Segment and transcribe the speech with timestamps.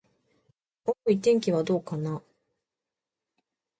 [0.87, 2.23] おーーい、天気はどうかな。